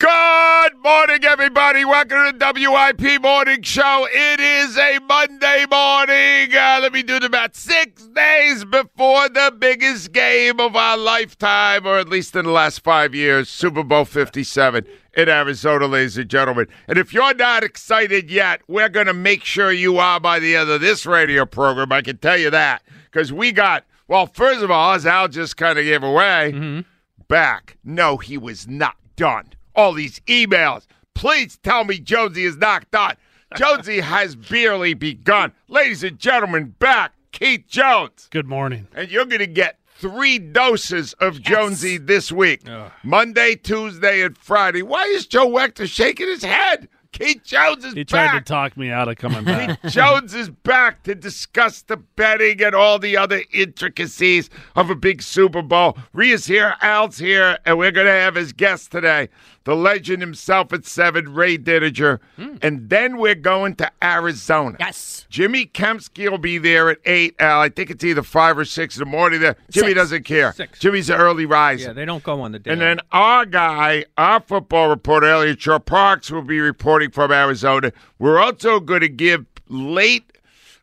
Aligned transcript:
Good 0.00 0.78
morning, 0.80 1.24
everybody. 1.24 1.84
Welcome 1.84 2.32
to 2.32 2.38
the 2.38 2.70
WIP 2.70 3.20
Morning 3.20 3.62
Show. 3.62 4.06
It 4.08 4.38
is 4.38 4.78
a 4.78 5.00
Monday 5.00 5.64
morning. 5.68 6.54
Uh, 6.56 6.78
let 6.80 6.92
me 6.92 7.02
do 7.02 7.16
it 7.16 7.24
about 7.24 7.56
six 7.56 8.06
days 8.06 8.64
before 8.64 9.28
the 9.28 9.52
biggest 9.58 10.12
game 10.12 10.60
of 10.60 10.76
our 10.76 10.96
lifetime, 10.96 11.84
or 11.84 11.98
at 11.98 12.08
least 12.08 12.36
in 12.36 12.44
the 12.44 12.52
last 12.52 12.84
five 12.84 13.12
years, 13.12 13.48
Super 13.48 13.82
Bowl 13.82 14.04
57 14.04 14.86
in 15.16 15.28
Arizona, 15.28 15.88
ladies 15.88 16.16
and 16.16 16.30
gentlemen. 16.30 16.68
And 16.86 16.96
if 16.96 17.12
you're 17.12 17.34
not 17.34 17.64
excited 17.64 18.30
yet, 18.30 18.60
we're 18.68 18.88
going 18.88 19.08
to 19.08 19.14
make 19.14 19.42
sure 19.42 19.72
you 19.72 19.98
are 19.98 20.20
by 20.20 20.38
the 20.38 20.54
end 20.54 20.70
of 20.70 20.80
this 20.80 21.06
radio 21.06 21.44
program. 21.44 21.90
I 21.90 22.02
can 22.02 22.18
tell 22.18 22.36
you 22.38 22.50
that. 22.50 22.84
Because 23.10 23.32
we 23.32 23.50
got, 23.50 23.84
well, 24.06 24.26
first 24.26 24.62
of 24.62 24.70
all, 24.70 24.94
as 24.94 25.06
Al 25.06 25.26
just 25.26 25.56
kind 25.56 25.76
of 25.76 25.84
gave 25.84 26.04
away, 26.04 26.84
back. 27.26 27.78
No, 27.82 28.16
he 28.16 28.38
was 28.38 28.68
not 28.68 28.94
done 29.16 29.54
all 29.78 29.92
these 29.92 30.18
emails. 30.26 30.86
Please 31.14 31.56
tell 31.62 31.84
me 31.84 32.00
Jonesy 32.00 32.44
is 32.44 32.56
not 32.56 32.90
done. 32.90 33.14
Jonesy 33.56 34.00
has 34.00 34.34
barely 34.34 34.92
begun. 34.92 35.52
Ladies 35.68 36.02
and 36.02 36.18
gentlemen, 36.18 36.74
back 36.80 37.12
Keith 37.30 37.64
Jones. 37.68 38.28
Good 38.30 38.48
morning. 38.48 38.88
And 38.94 39.08
you're 39.08 39.24
going 39.24 39.38
to 39.38 39.46
get 39.46 39.78
three 39.96 40.38
doses 40.38 41.12
of 41.14 41.40
Jonesy 41.40 41.96
this 41.96 42.32
week 42.32 42.62
Monday, 43.04 43.54
Tuesday, 43.54 44.22
and 44.22 44.36
Friday. 44.36 44.82
Why 44.82 45.04
is 45.04 45.26
Joe 45.26 45.48
Wechter 45.48 45.88
shaking 45.88 46.26
his 46.26 46.42
head? 46.42 46.88
Keith 47.12 47.42
Jones 47.42 47.84
is 47.84 47.94
back. 47.94 47.96
He 47.96 48.04
tried 48.04 48.26
back. 48.26 48.44
to 48.44 48.52
talk 48.52 48.76
me 48.76 48.90
out 48.90 49.08
of 49.08 49.16
coming 49.16 49.44
back. 49.44 49.82
Jones 49.86 50.34
is 50.34 50.50
back 50.50 51.02
to 51.04 51.14
discuss 51.14 51.82
the 51.82 51.96
betting 51.96 52.62
and 52.62 52.74
all 52.74 52.98
the 52.98 53.16
other 53.16 53.42
intricacies 53.52 54.50
of 54.76 54.90
a 54.90 54.94
big 54.94 55.22
Super 55.22 55.62
Bowl. 55.62 55.96
Rhea's 56.12 56.46
here, 56.46 56.76
Al's 56.82 57.18
here, 57.18 57.58
and 57.64 57.78
we're 57.78 57.92
going 57.92 58.06
to 58.06 58.12
have 58.12 58.34
his 58.34 58.52
guest 58.52 58.92
today, 58.92 59.30
the 59.68 59.76
legend 59.76 60.22
himself 60.22 60.72
at 60.72 60.86
seven, 60.86 61.34
Ray 61.34 61.58
Didinger. 61.58 62.20
Hmm. 62.36 62.56
And 62.62 62.88
then 62.88 63.18
we're 63.18 63.34
going 63.34 63.74
to 63.74 63.92
Arizona. 64.02 64.78
Yes. 64.80 65.26
Jimmy 65.28 65.66
Kempski 65.66 66.30
will 66.30 66.38
be 66.38 66.56
there 66.56 66.88
at 66.88 66.96
eight. 67.04 67.34
Al, 67.38 67.60
I 67.60 67.68
think 67.68 67.90
it's 67.90 68.02
either 68.02 68.22
five 68.22 68.56
or 68.56 68.64
six 68.64 68.96
in 68.96 69.00
the 69.00 69.04
morning. 69.10 69.40
There, 69.40 69.56
Jimmy 69.70 69.88
Six. 69.88 69.96
doesn't 69.96 70.22
care. 70.24 70.54
Six. 70.54 70.78
Jimmy's 70.78 71.10
an 71.10 71.20
early 71.20 71.44
riser. 71.44 71.88
Yeah, 71.88 71.92
they 71.92 72.06
don't 72.06 72.22
go 72.22 72.40
on 72.40 72.52
the 72.52 72.58
day. 72.58 72.70
And 72.70 72.80
then 72.80 73.00
our 73.12 73.44
guy, 73.44 74.06
our 74.16 74.40
football 74.40 74.88
reporter, 74.88 75.26
Eliot 75.26 75.60
Shorr-Parks, 75.60 76.30
will 76.30 76.40
be 76.40 76.60
reporting 76.60 77.10
from 77.10 77.30
Arizona. 77.30 77.92
We're 78.18 78.38
also 78.38 78.80
going 78.80 79.02
to 79.02 79.08
give 79.10 79.44
late 79.68 80.32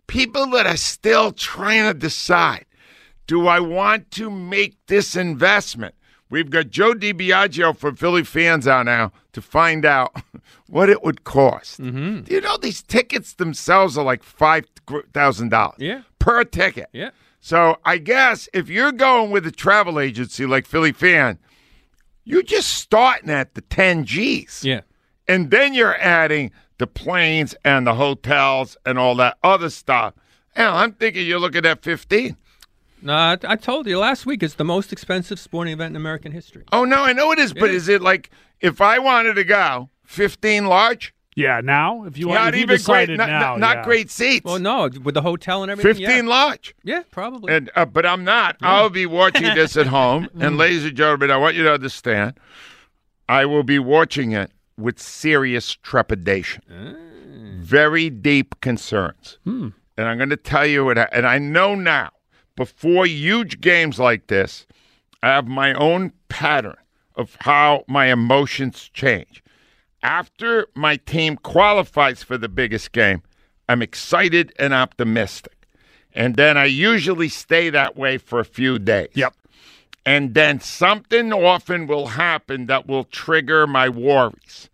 people 0.06 0.46
that 0.52 0.68
are 0.68 0.78
still 0.78 1.32
trying 1.32 1.92
to 1.92 1.98
decide 1.98 2.68
do 3.26 3.48
I 3.48 3.60
want 3.62 4.12
to 4.12 4.30
make 4.30 4.78
this 4.86 5.16
investment? 5.16 5.96
We've 6.30 6.50
got 6.50 6.70
Joe 6.70 6.94
DiBiagio 6.94 7.78
from 7.78 7.96
Philly 7.96 8.24
Fans 8.24 8.68
on 8.68 8.88
now 8.88 9.12
to 9.34 9.42
find 9.42 9.86
out 9.86 10.16
what 10.68 10.90
it 10.90 11.04
would 11.04 11.24
cost. 11.24 11.80
Mm-hmm. 11.80 12.22
Do 12.22 12.34
you 12.34 12.42
know 12.42 12.58
these 12.58 12.82
tickets 12.82 13.34
themselves 13.34 13.98
are 13.98 14.04
like 14.04 14.24
$5,000 14.24 15.74
Yeah. 15.78 16.02
per 16.20 16.44
ticket? 16.44 16.88
Yeah. 16.94 17.12
So 17.40 17.78
I 17.86 17.98
guess 18.00 18.50
if 18.54 18.70
you're 18.70 18.92
going 18.92 19.30
with 19.32 19.46
a 19.46 19.52
travel 19.52 20.00
agency 20.00 20.46
like 20.46 20.66
Philly 20.66 20.92
Fan, 20.92 21.38
you're 22.24 22.42
just 22.42 22.74
starting 22.74 23.30
at 23.30 23.54
the 23.54 23.62
10 23.62 24.06
G's. 24.06 24.62
Yeah. 24.64 24.82
And 25.28 25.52
then 25.52 25.74
you're 25.76 25.96
adding 25.98 26.52
the 26.80 26.88
planes 26.88 27.56
and 27.64 27.86
the 27.86 27.94
hotels 27.96 28.78
and 28.86 28.98
all 28.98 29.16
that 29.16 29.38
other 29.44 29.70
stuff. 29.70 30.16
Now 30.58 30.76
I'm 30.78 30.94
thinking 30.94 31.26
you're 31.28 31.40
looking 31.40 31.66
at 31.66 31.84
15. 31.84 32.36
No, 33.06 33.14
I, 33.14 33.38
I 33.44 33.56
told 33.56 33.88
you 33.88 34.00
last 34.00 34.26
week 34.26 34.44
it's 34.44 34.56
the 34.56 34.66
most 34.66 34.92
expensive 34.92 35.40
sporting 35.40 35.74
event 35.74 35.92
in 35.92 35.96
American 35.96 36.32
history. 36.32 36.64
Oh, 36.72 36.86
no, 36.86 37.04
I 37.04 37.14
know 37.14 37.32
it 37.32 37.40
is, 37.40 37.54
but 37.54 37.70
is 37.70 37.88
it 37.88 38.02
like 38.02 38.32
if 38.60 38.82
I 38.82 39.00
wanted 39.00 39.36
to 39.36 39.44
go 39.44 39.90
15 40.06 40.66
large? 40.66 41.14
yeah, 41.36 41.60
now 41.62 42.06
if 42.06 42.18
you 42.18 42.30
want, 42.30 42.40
Not 42.40 42.54
if 42.54 42.56
you 42.56 42.64
even 42.64 42.68
great, 42.70 42.78
decided 42.78 43.18
not, 43.18 43.28
now, 43.28 43.40
not, 43.40 43.60
not 43.60 43.78
yeah. 43.78 43.84
great 43.84 44.10
seats. 44.10 44.46
Well, 44.46 44.58
no, 44.58 44.90
with 45.04 45.16
the 45.16 45.22
hotel 45.22 45.64
and 45.64 45.72
everything. 45.72 46.06
15 46.06 46.24
yeah. 46.26 46.30
large. 46.30 46.76
Yeah, 46.84 47.04
probably. 47.12 47.54
And 47.54 47.70
uh, 47.76 47.86
but 47.86 48.06
I'm 48.06 48.24
not. 48.24 48.56
I'll 48.62 48.90
be 48.90 49.06
watching 49.06 49.44
this 49.54 49.76
at 49.76 49.88
home. 50.00 50.30
and 50.36 50.56
mm. 50.56 50.58
ladies 50.58 50.86
and 50.86 50.96
gentlemen, 50.96 51.32
I 51.32 51.38
want 51.38 51.56
you 51.56 51.64
to 51.64 51.74
understand, 51.74 52.40
I 53.28 53.46
will 53.46 53.64
be 53.64 53.80
watching 53.80 54.32
it 54.32 54.50
with 54.78 55.00
serious 55.00 55.74
trepidation, 55.74 56.64
ah. 56.72 56.94
very 57.60 58.10
deep 58.10 58.60
concerns. 58.62 59.38
Hmm. 59.44 59.70
And 59.98 60.08
I'm 60.08 60.18
going 60.18 60.30
to 60.30 60.38
tell 60.38 60.66
you 60.66 60.86
what. 60.86 60.98
I, 60.98 61.08
and 61.12 61.28
I 61.28 61.38
know 61.38 61.76
now, 61.76 62.12
before 62.56 63.06
huge 63.06 63.62
games 63.62 64.00
like 64.00 64.28
this, 64.28 64.66
I 65.22 65.28
have 65.30 65.48
my 65.48 65.74
own 65.74 66.14
pattern 66.30 66.78
of 67.16 67.38
how 67.42 67.84
my 67.88 68.12
emotions 68.12 68.90
change. 68.94 69.44
After 70.04 70.68
my 70.76 70.98
team 70.98 71.38
qualifies 71.38 72.22
for 72.22 72.38
the 72.38 72.50
biggest 72.50 72.92
game, 72.92 73.24
I'm 73.68 73.82
excited 73.82 74.54
and 74.60 74.74
optimistic. 74.74 75.68
And 76.14 76.36
then 76.36 76.58
I 76.58 76.66
usually 76.66 77.30
stay 77.30 77.70
that 77.72 77.98
way 77.98 78.18
for 78.18 78.40
a 78.40 78.46
few 78.46 78.80
days. 78.80 79.10
Yep. 79.16 79.34
And 80.06 80.34
then 80.36 80.60
something 80.60 81.34
often 81.34 81.88
will 81.88 82.08
happen 82.08 82.68
that 82.68 82.88
will 82.88 83.06
trigger 83.06 83.66
my 83.66 83.90
worries. 83.90 84.70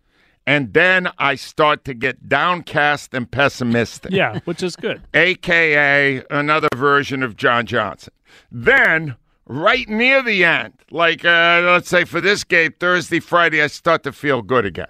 And 0.46 0.72
then 0.74 1.08
I 1.18 1.36
start 1.36 1.84
to 1.84 1.94
get 1.94 2.28
downcast 2.28 3.14
and 3.14 3.30
pessimistic 3.30 4.10
Yeah, 4.12 4.40
which 4.44 4.62
is 4.62 4.74
good. 4.74 5.02
aka 5.14 6.22
another 6.30 6.68
version 6.74 7.22
of 7.22 7.36
John 7.36 7.66
Johnson. 7.66 8.12
Then, 8.50 9.16
right 9.46 9.88
near 9.88 10.22
the 10.22 10.44
end, 10.44 10.74
like 10.90 11.24
uh, 11.24 11.62
let's 11.64 11.88
say 11.88 12.04
for 12.04 12.20
this 12.20 12.42
game, 12.44 12.74
Thursday, 12.80 13.20
Friday, 13.20 13.62
I 13.62 13.68
start 13.68 14.02
to 14.04 14.12
feel 14.12 14.42
good 14.42 14.64
again. 14.64 14.88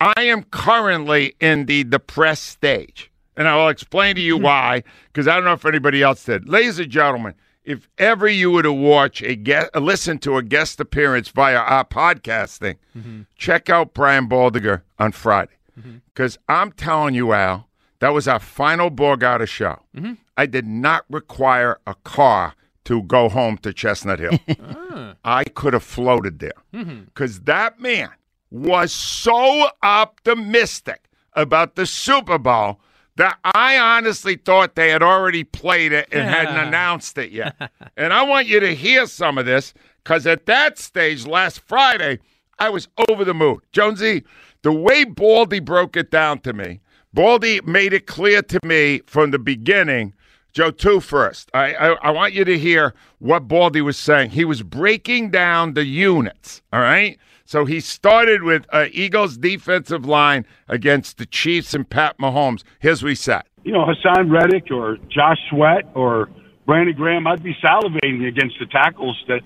I 0.00 0.24
am 0.24 0.44
currently 0.44 1.34
in 1.40 1.66
the 1.66 1.84
depressed 1.84 2.46
stage, 2.46 3.10
and 3.36 3.48
I 3.48 3.56
will 3.56 3.68
explain 3.68 4.14
to 4.16 4.20
you 4.20 4.36
why, 4.36 4.84
because 5.06 5.26
I 5.26 5.34
don't 5.34 5.44
know 5.44 5.54
if 5.54 5.64
anybody 5.64 6.02
else 6.02 6.22
did. 6.24 6.48
Ladies 6.48 6.78
and 6.78 6.90
gentlemen, 6.90 7.34
if 7.66 7.88
ever 7.98 8.28
you 8.28 8.52
were 8.52 8.62
to 8.62 8.72
watch 8.72 9.22
a 9.22 9.34
guest, 9.34 9.70
uh, 9.74 9.80
listen 9.80 10.18
to 10.20 10.36
a 10.36 10.42
guest 10.42 10.78
appearance 10.80 11.28
via 11.28 11.56
our 11.56 11.84
podcasting, 11.84 12.76
mm-hmm. 12.96 13.22
check 13.34 13.68
out 13.68 13.92
Brian 13.92 14.28
Baldinger 14.28 14.82
on 14.98 15.12
Friday. 15.12 15.52
Mm-hmm. 15.78 15.96
Because 16.06 16.38
I'm 16.48 16.72
telling 16.72 17.14
you, 17.14 17.32
Al, 17.32 17.68
that 17.98 18.10
was 18.10 18.28
our 18.28 18.38
final 18.38 18.90
Borgata 18.90 19.48
show. 19.48 19.80
Mm-hmm. 19.94 20.14
I 20.36 20.46
did 20.46 20.66
not 20.66 21.04
require 21.10 21.80
a 21.86 21.94
car 21.96 22.54
to 22.84 23.02
go 23.02 23.28
home 23.28 23.58
to 23.58 23.72
Chestnut 23.72 24.20
Hill. 24.20 24.38
Ah. 24.98 25.14
I 25.26 25.44
could 25.44 25.74
have 25.74 25.82
floated 25.82 26.38
there. 26.38 26.54
Because 26.72 27.40
that 27.40 27.78
man 27.78 28.08
was 28.50 28.92
so 28.92 29.68
optimistic 29.82 31.02
about 31.34 31.74
the 31.74 31.84
Super 31.84 32.38
Bowl 32.38 32.80
that 33.16 33.38
I 33.44 33.78
honestly 33.78 34.36
thought 34.36 34.74
they 34.74 34.90
had 34.90 35.02
already 35.02 35.44
played 35.44 35.92
it 35.92 36.08
and 36.12 36.28
hadn't 36.28 36.56
announced 36.68 37.18
it 37.18 37.32
yet. 37.32 37.54
and 37.96 38.12
I 38.12 38.22
want 38.22 38.46
you 38.46 38.60
to 38.60 38.74
hear 38.74 39.06
some 39.06 39.38
of 39.38 39.46
this 39.46 39.74
because 40.02 40.26
at 40.26 40.46
that 40.46 40.78
stage 40.78 41.26
last 41.26 41.60
Friday, 41.60 42.18
I 42.58 42.70
was 42.70 42.88
over 43.08 43.24
the 43.24 43.34
moon. 43.34 43.58
Jonesy, 43.72 44.24
the 44.62 44.72
way 44.72 45.04
Baldy 45.04 45.60
broke 45.60 45.96
it 45.96 46.10
down 46.10 46.40
to 46.40 46.52
me, 46.52 46.80
Baldy 47.12 47.60
made 47.62 47.92
it 47.92 48.06
clear 48.06 48.42
to 48.42 48.60
me 48.64 49.00
from 49.06 49.30
the 49.30 49.38
beginning 49.38 50.12
Joe, 50.56 50.70
two 50.70 51.00
first. 51.00 51.50
I, 51.52 51.74
I 51.74 51.88
I 51.96 52.10
want 52.12 52.32
you 52.32 52.42
to 52.46 52.58
hear 52.58 52.94
what 53.18 53.46
Baldy 53.46 53.82
was 53.82 53.98
saying. 53.98 54.30
He 54.30 54.46
was 54.46 54.62
breaking 54.62 55.30
down 55.30 55.74
the 55.74 55.84
units. 55.84 56.62
All 56.72 56.80
right. 56.80 57.18
So 57.46 57.64
he 57.64 57.78
started 57.78 58.42
with 58.42 58.66
uh, 58.72 58.86
Eagles 58.90 59.38
defensive 59.38 60.04
line 60.04 60.44
against 60.68 61.18
the 61.18 61.26
Chiefs 61.26 61.74
and 61.74 61.88
Pat 61.88 62.18
Mahomes. 62.18 62.64
Here's 62.80 63.04
what 63.04 63.10
he 63.10 63.14
said. 63.14 63.42
You 63.62 63.72
know, 63.72 63.86
Haason 63.86 64.30
Reddick 64.30 64.70
or 64.72 64.98
Josh 65.08 65.38
Sweat 65.48 65.84
or 65.94 66.28
Brandon 66.66 66.96
Graham, 66.96 67.26
I'd 67.28 67.44
be 67.44 67.54
salivating 67.62 68.26
against 68.26 68.58
the 68.58 68.66
tackles 68.66 69.16
that 69.28 69.42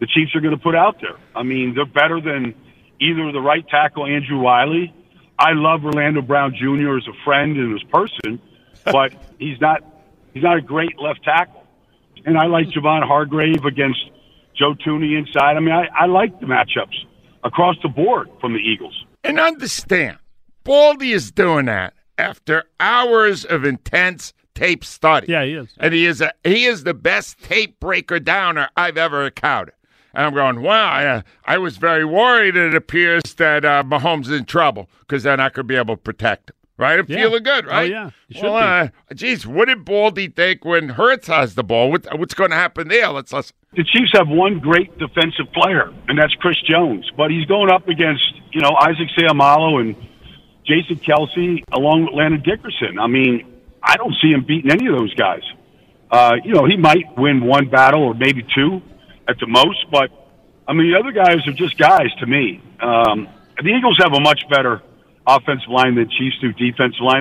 the 0.00 0.06
Chiefs 0.08 0.34
are 0.34 0.40
going 0.40 0.56
to 0.56 0.62
put 0.62 0.74
out 0.74 1.00
there. 1.00 1.16
I 1.36 1.44
mean, 1.44 1.74
they're 1.74 1.86
better 1.86 2.20
than 2.20 2.52
either 3.00 3.30
the 3.30 3.40
right 3.40 3.66
tackle, 3.68 4.06
Andrew 4.06 4.40
Wylie. 4.40 4.92
I 5.38 5.52
love 5.52 5.84
Orlando 5.84 6.22
Brown 6.22 6.52
Jr. 6.54 6.96
as 6.96 7.06
a 7.06 7.24
friend 7.24 7.56
and 7.56 7.76
as 7.76 7.82
a 7.86 7.90
person, 7.92 8.40
but 8.84 9.12
he's 9.38 9.60
not 9.60 9.84
he's 10.34 10.42
not 10.42 10.56
a 10.56 10.62
great 10.62 10.98
left 10.98 11.22
tackle. 11.22 11.62
And 12.24 12.36
I 12.36 12.46
like 12.46 12.66
Javon 12.68 13.06
Hargrave 13.06 13.64
against 13.64 14.00
Joe 14.56 14.74
Thuney 14.74 15.16
inside. 15.16 15.56
I 15.56 15.60
mean, 15.60 15.74
I, 15.74 15.86
I 15.94 16.06
like 16.06 16.40
the 16.40 16.46
matchups 16.46 17.06
across 17.46 17.76
the 17.82 17.88
board 17.88 18.28
from 18.40 18.52
the 18.52 18.58
Eagles. 18.58 19.04
And 19.24 19.40
understand, 19.40 20.18
Baldy 20.64 21.12
is 21.12 21.30
doing 21.30 21.66
that 21.66 21.94
after 22.18 22.64
hours 22.80 23.44
of 23.44 23.64
intense 23.64 24.34
tape 24.54 24.84
study. 24.84 25.28
Yeah, 25.28 25.44
he 25.44 25.54
is. 25.54 25.68
And 25.78 25.94
he 25.94 26.06
is 26.06 26.20
a, 26.20 26.32
he 26.44 26.64
is 26.64 26.84
the 26.84 26.94
best 26.94 27.42
tape 27.42 27.78
breaker 27.78 28.18
downer 28.18 28.68
I've 28.76 28.96
ever 28.96 29.26
encountered. 29.26 29.74
And 30.14 30.26
I'm 30.26 30.34
going, 30.34 30.62
wow, 30.62 30.90
I, 30.90 31.06
uh, 31.06 31.22
I 31.44 31.58
was 31.58 31.76
very 31.76 32.04
worried. 32.04 32.56
It 32.56 32.74
appears 32.74 33.22
that 33.34 33.64
uh, 33.64 33.84
Mahomes 33.84 34.22
is 34.22 34.32
in 34.32 34.46
trouble 34.46 34.88
because 35.00 35.22
they're 35.22 35.36
not 35.36 35.52
going 35.52 35.64
to 35.64 35.68
be 35.68 35.76
able 35.76 35.96
to 35.96 36.02
protect 36.02 36.50
him. 36.50 36.55
Right? 36.78 36.98
I'm 36.98 37.06
Yeah. 37.08 37.16
feeling 37.22 37.42
good, 37.42 37.64
Oh, 37.66 37.70
right? 37.70 37.90
yeah. 37.90 38.10
You 38.28 38.34
should 38.40 38.50
well, 38.50 38.84
be. 38.86 38.90
uh, 39.10 39.14
geez, 39.14 39.46
what 39.46 39.68
did 39.68 39.84
Baldy 39.84 40.28
think 40.28 40.64
when 40.64 40.90
Hurts 40.90 41.26
has 41.28 41.54
the 41.54 41.64
ball? 41.64 41.90
What, 41.90 42.06
what's 42.18 42.34
going 42.34 42.50
to 42.50 42.56
happen 42.56 42.88
there? 42.88 43.08
Let's 43.08 43.32
listen. 43.32 43.56
The 43.74 43.84
Chiefs 43.84 44.12
have 44.14 44.28
one 44.28 44.58
great 44.58 44.96
defensive 44.98 45.50
player, 45.54 45.90
and 46.08 46.18
that's 46.18 46.34
Chris 46.34 46.56
Jones. 46.68 47.10
But 47.16 47.30
he's 47.30 47.46
going 47.46 47.70
up 47.70 47.88
against, 47.88 48.24
you 48.52 48.60
know, 48.60 48.76
Isaac 48.80 49.08
Seumalo 49.18 49.80
and 49.80 49.96
Jason 50.66 50.96
Kelce 50.96 51.62
along 51.72 52.04
with 52.06 52.14
Landon 52.14 52.42
Dickerson. 52.42 52.98
I 52.98 53.06
mean, 53.06 53.46
I 53.82 53.96
don't 53.96 54.14
see 54.20 54.32
him 54.32 54.44
beating 54.46 54.70
any 54.70 54.86
of 54.86 54.96
those 54.96 55.14
guys. 55.14 55.42
Uh, 56.10 56.36
you 56.44 56.52
know, 56.54 56.64
he 56.66 56.76
might 56.76 57.04
win 57.16 57.44
one 57.44 57.68
battle 57.68 58.02
or 58.02 58.14
maybe 58.14 58.44
two 58.54 58.82
at 59.28 59.38
the 59.40 59.46
most, 59.46 59.90
but 59.90 60.10
I 60.68 60.72
mean, 60.72 60.90
the 60.92 60.98
other 60.98 61.12
guys 61.12 61.46
are 61.46 61.52
just 61.52 61.78
guys 61.78 62.08
to 62.20 62.26
me. 62.26 62.60
Um, 62.80 63.28
the 63.62 63.70
Eagles 63.70 63.98
have 64.02 64.12
a 64.12 64.20
much 64.20 64.42
better 64.50 64.82
offensive 65.26 65.68
line 65.68 65.94
than 65.96 66.08
Chiefs 66.10 66.36
do 66.40 66.52
defensive 66.52 67.00
line. 67.02 67.20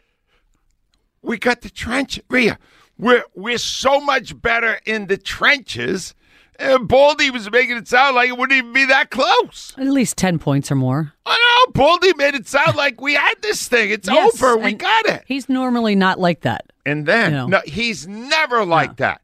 We 1.22 1.38
got 1.38 1.62
the 1.62 1.70
trench. 1.70 2.20
Rhea, 2.30 2.58
we're 2.98 3.24
we're 3.36 3.58
so 3.58 4.00
much 4.00 4.40
better 4.42 4.80
in 4.86 5.08
the 5.08 5.18
trenches. 5.18 6.14
And 6.58 6.88
Baldy 6.88 7.30
was 7.32 7.52
making 7.52 7.76
it 7.76 7.86
sound 7.90 8.16
like 8.16 8.30
it 8.30 8.38
wouldn't 8.38 8.58
even 8.58 8.72
be 8.72 8.86
that 8.86 9.10
close. 9.12 9.74
At 9.78 9.88
least 9.88 10.16
10 10.16 10.40
points 10.40 10.72
or 10.72 10.76
more. 10.76 11.12
I 11.26 11.66
know. 11.68 11.72
Baldy 11.74 12.14
made 12.16 12.34
it 12.34 12.48
sound 12.48 12.78
like 12.78 13.02
we 13.02 13.14
had 13.14 13.34
this 13.42 13.68
thing. 13.68 13.90
It's 13.90 14.08
Yes, 14.08 14.42
over. 14.42 14.56
We 14.56 14.72
got 14.72 15.06
it. 15.06 15.24
He's 15.28 15.50
normally 15.50 15.96
not 15.96 16.18
like 16.18 16.42
that. 16.42 16.72
And 16.86 17.06
then, 17.06 17.32
You 17.34 17.38
know. 17.40 17.48
no, 17.48 17.62
he's 17.66 18.08
never 18.08 18.64
like 18.64 18.96
that. 18.98 19.20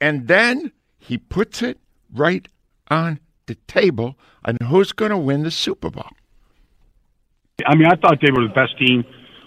And 0.00 0.28
then 0.28 0.70
he 1.00 1.18
puts 1.18 1.60
it 1.60 1.80
right 2.14 2.46
on 2.88 3.18
the 3.46 3.56
table 3.66 4.16
on 4.44 4.56
who's 4.68 4.92
going 4.92 5.10
to 5.10 5.18
win 5.18 5.42
the 5.42 5.50
Super 5.50 5.90
Bowl. 5.90 6.10
I 7.66 7.74
mean, 7.74 7.86
I 7.86 7.96
thought 7.96 8.18
they 8.22 8.30
were 8.30 8.46
the 8.46 8.54
best 8.54 8.78
team 8.78 9.04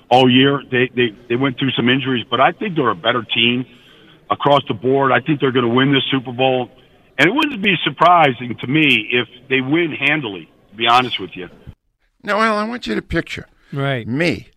all 0.09 0.29
year. 0.29 0.61
They 0.71 0.89
they 0.95 1.15
they 1.29 1.35
went 1.35 1.57
through 1.59 1.71
some 1.71 1.89
injuries, 1.89 2.25
but 2.29 2.39
I 2.39 2.51
think 2.51 2.75
they're 2.75 2.89
a 2.89 2.95
better 2.95 3.23
team 3.23 3.65
across 4.29 4.61
the 4.67 4.73
board. 4.73 5.11
I 5.11 5.19
think 5.21 5.39
they're 5.39 5.51
going 5.51 5.65
to 5.65 5.73
win 5.73 5.91
the 5.91 6.01
Super 6.11 6.31
Bowl, 6.31 6.69
and 7.17 7.27
it 7.27 7.33
wouldn't 7.33 7.63
be 7.63 7.75
surprising 7.83 8.55
to 8.61 8.67
me 8.67 9.07
if 9.11 9.27
they 9.49 9.61
win 9.61 9.91
handily. 9.91 10.49
To 10.71 10.75
be 10.75 10.87
honest 10.87 11.19
with 11.19 11.31
you. 11.35 11.49
Now, 12.23 12.37
Noel, 12.37 12.55
I 12.57 12.67
want 12.67 12.85
you 12.85 12.93
to 12.95 13.01
picture 13.01 13.47
Right. 13.73 14.07
me. 14.07 14.49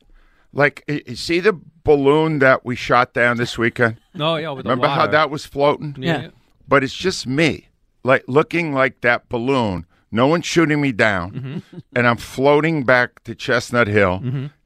Like, 0.53 0.85
you 0.87 1.17
see 1.17 1.41
the 1.41 1.59
balloon 1.85 2.39
that 2.41 2.67
we 2.67 2.77
shot 2.77 3.15
down 3.15 3.39
this 3.39 3.57
weekend? 3.57 3.97
No, 4.15 4.37
yeah. 4.37 4.51
With 4.51 4.65
the 4.65 4.71
Remember 4.71 4.89
how 4.89 5.07
that 5.07 5.31
was 5.31 5.47
floating? 5.47 5.97
Yeah. 5.99 6.29
But 6.69 6.85
it's 6.85 6.95
just 6.95 7.27
me, 7.27 7.69
like 8.05 8.25
looking 8.29 8.75
like 8.75 9.01
that 9.01 9.29
balloon. 9.31 9.87
No 10.13 10.27
one's 10.27 10.45
shooting 10.47 10.81
me 10.81 10.93
down, 10.93 11.33
Mm-hmm. 11.33 11.79
and 11.97 12.07
I'm 12.07 12.19
floating 12.19 12.85
back 12.85 13.25
to 13.25 13.35
Chestnut 13.35 13.89
Hill, 13.89 14.23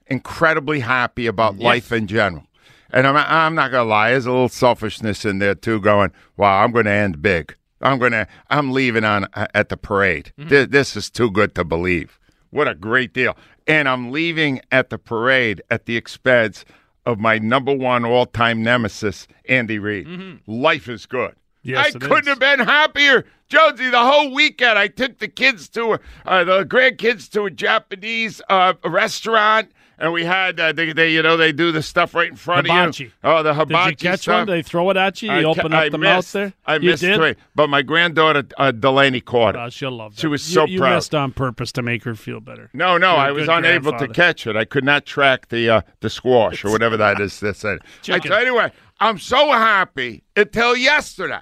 incredibly 0.09 0.81
happy 0.81 1.27
about 1.27 1.59
life 1.59 1.93
in 1.93 2.07
general. 2.07 2.45
And 2.91 3.07
I'm, 3.07 3.17
I'm 3.17 3.55
not 3.55 3.71
gonna 3.71 3.89
lie, 3.89 4.11
there's 4.11 4.27
a 4.27 4.31
little 4.33 4.49
selfishness 4.49 5.25
in 5.25 5.39
there 5.39 5.55
too. 5.55 5.81
Going, 5.81 6.13
wow, 6.37 6.63
I'm 6.63 6.73
going 6.73 6.85
to 6.87 6.91
end 6.93 7.21
big. 7.21 7.55
I'm 7.81 7.99
gonna, 7.99 8.27
I'm 8.49 8.73
leaving 8.73 9.05
on 9.05 9.27
at 9.35 9.69
the 9.69 9.77
parade. 9.77 10.33
Mm-hmm. 10.39 10.49
Th- 10.49 10.69
this 10.71 10.97
is 10.97 11.11
too 11.11 11.31
good 11.31 11.55
to 11.57 11.65
believe. 11.65 12.19
What 12.51 12.69
a 12.69 12.75
great 12.75 13.13
deal! 13.13 13.37
And 13.67 13.89
I'm 13.89 14.13
leaving 14.13 14.61
at 14.71 14.91
the 14.91 14.99
parade 14.99 15.61
at 15.71 15.87
the 15.87 15.97
expense 15.97 16.65
of 17.05 17.19
my 17.19 17.39
number 17.39 17.75
one 17.75 18.05
all-time 18.05 18.63
nemesis, 18.63 19.27
Andy 19.49 19.79
Reid. 19.79 20.41
Life 20.47 20.89
is 20.89 21.07
good. 21.07 21.35
Yes, 21.67 21.95
I 21.95 21.99
couldn't 21.99 22.21
is. 22.23 22.29
have 22.29 22.39
been 22.39 22.61
happier. 22.61 23.25
Jonesy, 23.49 23.91
the 23.91 23.99
whole 24.01 24.33
weekend, 24.35 24.79
I 24.79 24.89
took 24.89 25.19
the 25.19 25.29
kids 25.29 25.69
to, 25.71 26.01
uh, 26.25 26.45
the 26.45 26.65
grandkids 26.65 27.31
to 27.33 27.45
a 27.45 27.51
Japanese 27.51 28.43
uh, 28.49 28.75
restaurant, 28.85 29.71
and 29.99 30.13
we 30.13 30.25
had, 30.25 30.59
uh, 30.59 30.73
they, 30.73 30.93
they, 30.93 31.13
you 31.13 31.23
know, 31.23 31.37
they 31.37 31.53
do 31.53 31.71
the 31.71 31.81
stuff 31.83 32.13
right 32.15 32.29
in 32.29 32.35
front 32.37 32.69
of 32.69 32.99
you. 33.01 33.13
Oh, 33.23 33.45
the 33.45 33.55
hibachi 33.55 33.91
Did 33.93 34.03
you 34.03 34.11
catch 34.11 34.21
stuff. 34.23 34.41
one? 34.41 34.47
They 34.49 34.63
throw 34.63 34.91
it 34.91 34.97
at 34.97 35.23
you. 35.23 35.31
You 35.33 35.39
I 35.39 35.43
ca- 35.43 35.49
open 35.61 35.73
up 35.73 35.81
I 35.81 35.89
the 35.91 35.97
missed. 35.99 36.11
mouth 36.13 36.33
there. 36.33 36.53
I 36.67 36.75
you 36.75 36.91
missed 36.91 37.03
did? 37.03 37.17
three, 37.17 37.35
but 37.55 37.69
my 37.71 37.83
granddaughter 37.83 38.43
uh, 38.59 38.73
Delaney 38.73 39.21
caught 39.21 39.55
it. 39.55 39.59
Oh, 39.61 39.71
she'll 39.71 39.93
love 39.93 40.17
that. 40.17 40.21
She 40.21 40.27
was 40.27 40.47
You- 40.51 40.55
so 40.55 40.67
you, 40.67 40.81
proud. 40.81 40.97
missed 40.97 41.15
on 41.15 41.33
purpose 41.33 41.71
to 41.73 41.83
make 41.83 42.03
her 42.03 42.17
feel 42.17 42.41
better. 42.41 42.69
No, 42.75 42.99
no, 42.99 43.13
You're 43.13 43.21
I 43.21 43.31
was 43.31 43.49
unable 43.49 43.97
to 43.97 44.09
catch 44.09 44.47
it. 44.49 44.57
I 44.57 44.65
could 44.65 44.85
not 44.85 45.07
track 45.07 45.49
the 45.49 45.71
uh, 45.71 45.81
the 46.01 46.11
squash 46.11 46.65
or 46.65 46.71
whatever 46.73 46.97
that 46.97 47.21
is. 47.21 47.39
That's 47.39 47.65
it. 47.65 47.81
I 48.11 48.19
tell 48.19 48.71
I'm 48.99 49.19
so 49.19 49.53
happy 49.53 50.25
until 50.35 50.77
yesterday. 50.77 51.41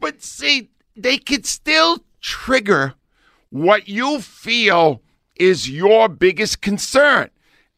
But 0.00 0.22
see, 0.22 0.70
they 0.96 1.18
could 1.18 1.46
still 1.46 1.98
trigger 2.20 2.94
what 3.50 3.88
you 3.88 4.20
feel 4.20 5.02
is 5.36 5.68
your 5.68 6.08
biggest 6.08 6.60
concern. 6.60 7.30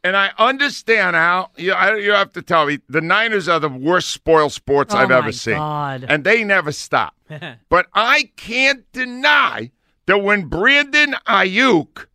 And 0.04 0.16
I 0.16 0.30
understand 0.38 1.16
how 1.16 1.50
you, 1.56 1.72
I, 1.72 1.96
you 1.96 2.12
have 2.12 2.32
to 2.32 2.42
tell 2.42 2.66
me 2.66 2.78
the 2.88 3.00
Niners 3.00 3.48
are 3.48 3.58
the 3.58 3.68
worst 3.68 4.10
spoiled 4.10 4.52
sports 4.52 4.94
Oh, 4.94 4.98
I've 4.98 5.10
ever 5.10 5.32
seen, 5.32 5.56
God. 5.56 6.06
and 6.08 6.22
they 6.24 6.44
never 6.44 6.70
stop. 6.72 7.14
but 7.68 7.86
I 7.94 8.30
can't 8.36 8.90
deny 8.92 9.72
that 10.06 10.18
when 10.22 10.46
Brandon 10.46 11.16
Aiyuk 11.26 12.06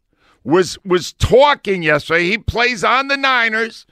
was 0.44 0.78
was 0.86 1.14
talking 1.14 1.84
yesterday, 1.84 2.24
he 2.30 2.38
plays 2.38 2.84
on 2.84 3.10
the 3.10 3.18
Niners 3.18 3.86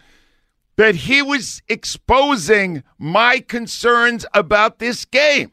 that 0.78 0.96
he 0.96 1.22
was 1.22 1.62
exposing 1.68 2.84
my 2.98 3.40
concerns 3.40 4.26
about 4.34 4.80
this 4.80 5.06
game. 5.06 5.52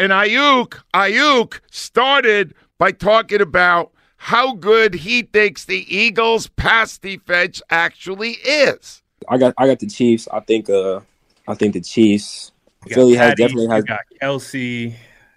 And 0.00 0.12
Aiyuk, 0.12 0.80
Aiyuk 0.94 1.60
started 1.70 2.54
by 2.78 2.90
talking 2.90 3.42
about 3.42 3.92
how 4.16 4.54
good 4.54 4.94
he 4.94 5.20
thinks 5.20 5.66
the 5.66 5.84
Eagles' 5.94 6.46
pass 6.46 6.96
defense 6.96 7.60
actually 7.68 8.30
is. 8.30 9.02
I 9.28 9.36
got 9.36 9.52
I 9.58 9.66
got 9.66 9.78
the 9.78 9.88
Chiefs. 9.88 10.26
I 10.32 10.40
think 10.40 10.70
uh 10.70 11.00
I 11.46 11.54
think 11.54 11.74
the 11.74 11.82
Chiefs. 11.82 12.50
You 12.86 12.88
got 12.88 12.94
Philly 12.94 13.14
has 13.16 13.28
Patty, 13.28 13.42
definitely 13.42 13.66
has 13.66 13.84
got 13.84 14.00
Kelce. 14.22 14.94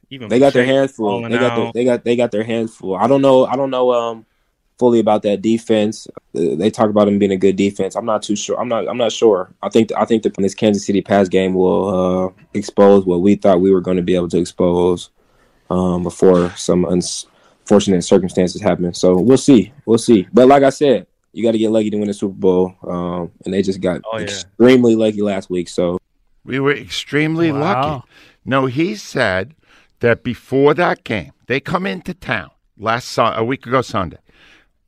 Even 0.09 0.29
they 0.29 0.39
got 0.39 0.53
their 0.53 0.63
hands 0.65 0.93
full. 0.93 1.23
They 1.23 1.37
got 1.37 1.55
their, 1.57 1.71
they 1.73 1.83
got 1.83 2.03
they 2.05 2.15
got 2.15 2.31
their 2.31 2.45
hands 2.45 2.73
full. 2.73 2.95
I 2.95 3.07
don't 3.07 3.21
know 3.21 3.45
I 3.45 3.57
don't 3.57 3.69
know 3.69 3.91
um 3.91 4.25
fully 4.79 4.99
about 4.99 5.21
that 5.23 5.41
defense. 5.41 6.07
Uh, 6.35 6.55
They 6.55 6.69
talk 6.69 6.89
about 6.89 7.05
them 7.05 7.19
being 7.19 7.31
a 7.31 7.37
good 7.37 7.55
defense. 7.55 7.95
I'm 7.95 8.05
not 8.05 8.23
too 8.23 8.35
sure. 8.35 8.59
I'm 8.59 8.67
not 8.67 8.87
I'm 8.87 8.97
not 8.97 9.11
sure. 9.11 9.49
I 9.61 9.69
think 9.69 9.91
I 9.97 10.05
think 10.05 10.23
that 10.23 10.35
this 10.35 10.55
Kansas 10.55 10.85
City 10.85 11.01
pass 11.01 11.27
game 11.29 11.53
will 11.53 11.87
uh 11.89 12.29
expose 12.53 13.05
what 13.05 13.21
we 13.21 13.35
thought 13.35 13.61
we 13.61 13.71
were 13.71 13.81
going 13.81 13.97
to 13.97 14.03
be 14.03 14.15
able 14.15 14.29
to 14.29 14.37
expose 14.39 15.09
um 15.69 16.03
before 16.03 16.49
some 16.55 16.85
unfortunate 16.85 18.03
circumstances 18.03 18.61
happen. 18.61 18.93
So 18.93 19.15
we'll 19.19 19.37
see. 19.37 19.71
We'll 19.85 19.97
see. 19.97 20.27
But 20.33 20.47
like 20.47 20.63
I 20.63 20.69
said, 20.69 21.07
you 21.33 21.43
got 21.43 21.51
to 21.53 21.57
get 21.57 21.71
lucky 21.71 21.89
to 21.89 21.97
win 21.97 22.07
the 22.07 22.13
Super 22.13 22.33
Bowl. 22.33 22.75
Um 22.83 23.31
and 23.45 23.53
they 23.53 23.61
just 23.61 23.81
got 23.81 24.01
Oh, 24.11 24.17
yeah. 24.17 24.23
extremely 24.23 24.95
lucky 24.95 25.21
last 25.21 25.49
week. 25.49 25.69
So 25.69 25.97
We 26.45 26.59
were 26.59 26.75
extremely 26.75 27.51
Wow. 27.51 27.61
lucky. 27.61 28.07
No, 28.45 28.65
he 28.65 28.95
said 28.95 29.55
that 29.99 30.23
before 30.23 30.73
that 30.73 31.03
game, 31.05 31.31
they 31.47 31.59
come 31.61 31.85
into 31.85 32.13
town 32.13 32.51
last 32.77 33.07
Sun 33.09 33.33
a 33.37 33.43
week 33.45 33.65
ago 33.65 33.81
Sunday, 33.81 34.17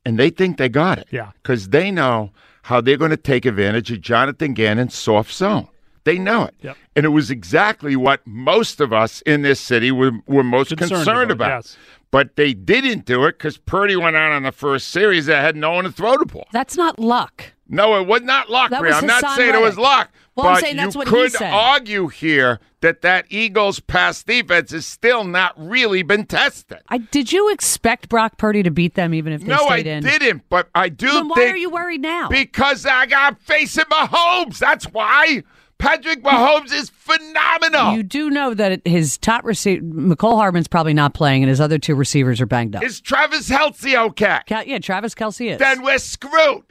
and 0.06 0.18
they 0.18 0.30
think 0.30 0.56
they 0.56 0.70
got 0.70 0.98
it. 0.98 1.08
Yeah. 1.10 1.32
because 1.42 1.68
they 1.68 1.90
know 1.90 2.30
how 2.62 2.80
they're 2.80 2.96
going 2.96 3.10
to 3.10 3.16
take 3.16 3.44
advantage 3.44 3.90
of 3.92 4.00
Jonathan 4.00 4.54
Gannon's 4.54 4.94
soft 4.94 5.32
zone. 5.32 5.68
They 6.04 6.18
know 6.18 6.44
it, 6.44 6.54
Yep. 6.62 6.76
and 6.94 7.04
it 7.04 7.08
was 7.10 7.30
exactly 7.30 7.96
what 7.96 8.24
most 8.26 8.80
of 8.80 8.92
us 8.92 9.20
in 9.22 9.42
this 9.42 9.58
city 9.60 9.90
were, 9.90 10.12
were 10.26 10.44
most 10.44 10.68
concerned, 10.68 10.90
Concerned 11.04 11.30
about. 11.32 11.46
about, 11.48 11.64
yes. 11.66 11.76
But 12.12 12.36
they 12.36 12.54
didn't 12.54 13.04
do 13.04 13.24
it 13.24 13.32
because 13.38 13.58
Purdy 13.58 13.96
went 13.96 14.14
out 14.16 14.30
on 14.32 14.44
the 14.44 14.52
first 14.52 14.88
series 14.88 15.26
that 15.26 15.40
had 15.42 15.56
no 15.56 15.72
one 15.72 15.84
to 15.84 15.90
throw 15.92 16.16
the 16.16 16.24
ball. 16.24 16.46
That's 16.52 16.76
not 16.76 16.98
luck. 17.00 17.52
No, 17.68 17.96
it 18.00 18.06
was 18.06 18.22
not 18.22 18.48
luck. 18.48 18.70
That 18.70 18.80
Rhea. 18.80 18.92
was 18.94 19.02
I'm 19.02 19.06
not 19.08 19.22
Hassan 19.24 19.36
saying 19.36 19.54
it 19.56 19.60
was 19.60 19.76
luck, 19.76 20.10
Well, 20.36 20.48
I'm 20.48 20.54
but 20.54 20.60
saying 20.60 20.76
that's 20.76 20.94
you 20.94 20.98
what 20.98 21.08
he 21.08 21.14
could 21.14 21.32
said. 21.32 21.52
argue 21.52 22.08
here 22.08 22.60
that 22.82 23.00
that 23.02 23.24
Eagles 23.30 23.80
pass 23.80 24.22
defense 24.22 24.70
has 24.70 24.84
still 24.86 25.24
not 25.24 25.54
really 25.56 26.02
been 26.02 26.26
tested. 26.26 26.78
I, 26.88 26.98
did 26.98 27.32
you 27.32 27.50
expect 27.50 28.08
Brock 28.10 28.36
Purdy 28.36 28.62
to 28.62 28.70
beat 28.70 28.94
them 28.94 29.14
even 29.14 29.32
if 29.32 29.40
they 29.40 29.46
no, 29.48 29.64
I 29.66 29.80
stayed 29.80 29.86
in? 29.86 30.02
didn't, 30.04 30.42
but 30.50 30.68
I 30.74 30.90
do 30.90 31.06
Then 31.06 31.28
why 31.28 31.34
think 31.36 31.54
are 31.54 31.56
you 31.58 31.70
worried 31.70 32.02
now? 32.02 32.28
because 32.28 32.84
I 32.84 33.06
got 33.06 33.40
facing 33.40 33.84
Mahomes. 33.86 34.58
That's 34.58 34.84
why. 34.86 35.42
Patrick 35.78 36.22
Mahomes 36.22 36.72
is 36.72 36.88
phenomenal. 36.90 37.94
You 37.94 38.02
do 38.02 38.30
know 38.30 38.54
that 38.54 38.80
his 38.86 39.18
top 39.18 39.44
receiver, 39.44 39.82
Mecole 39.84 40.36
Hardman's 40.36 40.68
probably 40.68 40.94
not 40.94 41.12
playing, 41.12 41.42
and 41.42 41.50
his 41.50 41.60
other 41.60 41.78
two 41.78 41.94
receivers 41.94 42.40
are 42.40 42.46
banged 42.46 42.74
up. 42.76 42.82
Is 42.82 42.98
Travis 43.00 43.50
Heltsey 43.50 43.94
okay? 44.08 44.40
Cal- 44.46 44.64
yeah, 44.66 44.78
Travis 44.78 45.14
Kelce 45.14 45.52
is. 45.52 45.58
Then 45.58 45.82
we're 45.82 45.98
screwed. 45.98 46.62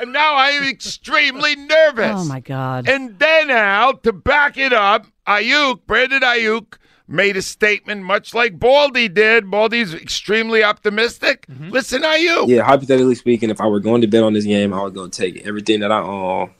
And 0.00 0.12
now 0.12 0.34
I 0.34 0.50
am 0.50 0.64
extremely 0.64 1.56
nervous. 1.56 2.12
oh 2.14 2.24
my 2.26 2.40
God! 2.40 2.88
And 2.88 3.18
then, 3.18 3.50
Al, 3.50 3.96
to 3.98 4.12
back 4.12 4.56
it 4.56 4.72
up, 4.72 5.06
Aiyuk, 5.26 5.80
Brandon 5.86 6.20
Aiyuk, 6.20 6.78
made 7.08 7.36
a 7.36 7.42
statement 7.42 8.02
much 8.02 8.34
like 8.34 8.58
Baldy 8.58 9.08
did. 9.08 9.50
Baldy's 9.50 9.92
extremely 9.92 10.62
optimistic. 10.62 11.46
Mm-hmm. 11.48 11.70
Listen, 11.70 12.02
Aiyuk. 12.02 12.48
Yeah, 12.48 12.62
hypothetically 12.62 13.16
speaking, 13.16 13.50
if 13.50 13.60
I 13.60 13.66
were 13.66 13.80
going 13.80 14.00
to 14.02 14.06
bet 14.06 14.22
on 14.22 14.32
this 14.32 14.44
game, 14.44 14.72
I 14.72 14.82
would 14.82 14.94
go 14.94 15.08
take 15.08 15.44
everything 15.46 15.80
that 15.80 15.90
I 15.92 16.00
own, 16.00 16.50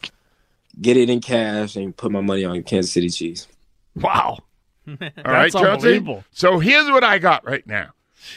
get 0.80 0.96
it 0.96 1.08
in 1.08 1.20
cash, 1.20 1.76
and 1.76 1.96
put 1.96 2.10
my 2.10 2.20
money 2.20 2.44
on 2.44 2.62
Kansas 2.64 2.92
City 2.92 3.08
Chiefs. 3.10 3.46
Wow. 3.94 4.38
All 4.88 4.96
right, 4.98 5.04
That's 5.14 5.54
Jonesy? 5.54 5.68
unbelievable. 5.70 6.24
So 6.32 6.58
here's 6.58 6.90
what 6.90 7.04
I 7.04 7.18
got 7.18 7.46
right 7.46 7.66
now. 7.66 7.90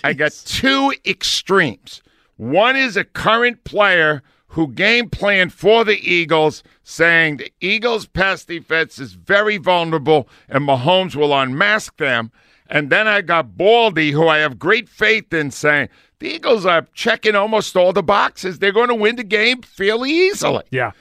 I 0.03 0.13
got 0.13 0.31
two 0.45 0.93
extremes. 1.05 2.01
One 2.37 2.75
is 2.75 2.95
a 2.95 3.03
current 3.03 3.63
player 3.63 4.21
who 4.57 4.67
game 4.67 5.07
planned 5.07 5.53
for 5.53 5.85
the 5.85 5.99
Eagles, 5.99 6.63
saying 6.81 7.37
the 7.37 7.53
Eagles' 7.61 8.07
pass 8.07 8.43
defense 8.43 8.97
is 8.97 9.13
very 9.13 9.57
vulnerable 9.57 10.27
and 10.49 10.67
Mahomes 10.67 11.15
will 11.15 11.31
unmask 11.31 11.95
them. 11.97 12.31
And 12.67 12.89
then 12.89 13.07
I 13.07 13.21
got 13.21 13.55
Baldy, 13.55 14.09
who 14.09 14.27
I 14.27 14.39
have 14.39 14.57
great 14.57 14.89
faith 14.89 15.31
in, 15.31 15.51
saying 15.51 15.89
the 16.17 16.29
Eagles 16.29 16.65
are 16.65 16.87
checking 16.95 17.35
almost 17.35 17.77
all 17.77 17.93
the 17.93 18.01
boxes. 18.01 18.57
They're 18.57 18.71
going 18.71 18.87
to 18.87 18.95
win 18.95 19.17
the 19.17 19.23
game 19.23 19.61
fairly 19.61 20.09
easily. 20.09 20.63
Yeah. 20.71 20.93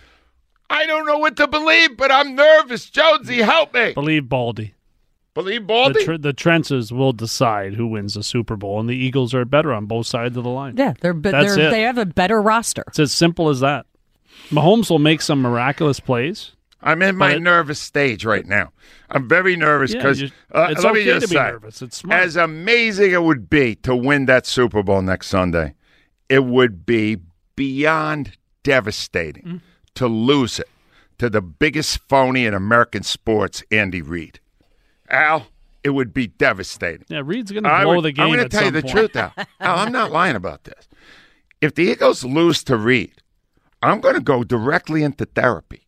I 0.68 0.84
don't 0.84 1.06
know 1.06 1.16
what 1.16 1.38
to 1.38 1.48
believe, 1.48 1.96
but 1.96 2.12
I'm 2.12 2.34
nervous. 2.34 2.90
Jonesy, 2.90 3.40
help 3.40 3.72
me. 3.72 3.94
Believe 3.94 4.28
Baldy. 4.28 4.74
Believe 5.36 5.66
The, 5.66 6.02
tr- 6.04 6.16
the 6.16 6.32
trenches 6.32 6.92
will 6.92 7.12
decide 7.12 7.74
who 7.74 7.86
wins 7.86 8.14
the 8.14 8.22
Super 8.24 8.56
Bowl, 8.56 8.80
and 8.80 8.88
the 8.88 8.96
Eagles 8.96 9.34
are 9.34 9.44
better 9.44 9.72
on 9.72 9.86
both 9.86 10.06
sides 10.06 10.36
of 10.36 10.42
the 10.44 10.50
line. 10.50 10.76
yeah, 10.76 10.94
they're, 11.00 11.12
but 11.12 11.30
That's 11.32 11.54
they're 11.54 11.68
it. 11.68 11.70
they 11.70 11.82
have 11.82 11.98
a 11.98 12.06
better 12.06 12.40
roster. 12.42 12.82
It's 12.88 12.98
as 12.98 13.12
simple 13.12 13.48
as 13.50 13.60
that. 13.60 13.86
Mahomes 14.50 14.90
will 14.90 14.98
make 14.98 15.20
some 15.20 15.40
miraculous 15.42 16.00
plays. 16.00 16.52
I'm 16.82 17.02
in 17.02 17.16
my 17.16 17.34
But- 17.34 17.42
nervous 17.42 17.78
stage 17.80 18.24
right 18.24 18.46
now. 18.46 18.72
I'm 19.10 19.28
very 19.28 19.56
nervous 19.56 19.94
because 19.94 20.20
you- 20.20 20.30
uh, 20.52 20.68
it's 20.70 20.82
let 20.82 20.94
me 20.94 21.00
okay 21.02 21.10
just 21.10 21.26
to 21.26 21.30
be 21.30 21.36
say, 21.36 21.42
nervous. 21.42 21.82
It's 21.82 21.96
smart. 21.98 22.22
as 22.22 22.36
amazing 22.36 23.12
it 23.12 23.22
would 23.22 23.48
be 23.50 23.74
to 23.76 23.94
win 23.94 24.26
that 24.26 24.46
Super 24.46 24.82
Bowl 24.82 25.02
next 25.02 25.26
Sunday, 25.28 25.74
it 26.28 26.44
would 26.44 26.86
be 26.86 27.18
beyond 27.56 28.36
devastating 28.62 29.42
Mm. 29.44 29.60
to 29.94 30.06
lose 30.06 30.58
it 30.58 30.68
to 31.18 31.28
the 31.30 31.40
biggest 31.42 31.98
phony 32.08 32.44
in 32.46 32.54
American 32.54 33.02
sports, 33.02 33.62
Andy 33.70 34.02
Reid. 34.02 34.40
Al, 35.08 35.46
it 35.84 35.90
would 35.90 36.12
be 36.12 36.26
devastating. 36.26 37.04
Yeah, 37.08 37.22
Reid's 37.24 37.52
going 37.52 37.64
to 37.64 37.70
blow 37.82 37.96
would- 37.96 38.04
the 38.04 38.12
game. 38.12 38.24
I'm 38.26 38.32
going 38.32 38.48
to 38.48 38.48
tell 38.48 38.64
you 38.64 38.70
the 38.70 38.82
point. 38.82 38.94
truth, 38.94 39.16
Al. 39.16 39.32
Al. 39.60 39.78
I'm 39.78 39.92
not 39.92 40.10
lying 40.12 40.36
about 40.36 40.64
this. 40.64 40.88
If 41.60 41.74
the 41.74 41.84
Eagles 41.84 42.24
lose 42.24 42.62
to 42.64 42.76
Reid, 42.76 43.14
I'm 43.82 44.00
going 44.00 44.14
to 44.14 44.20
go 44.20 44.44
directly 44.44 45.02
into 45.02 45.24
therapy. 45.26 45.82